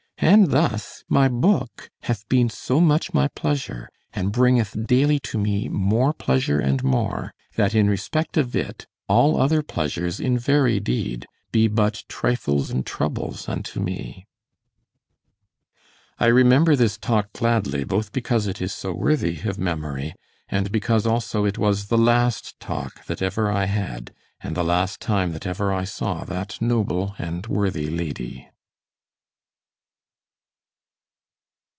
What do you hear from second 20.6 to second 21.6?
because also it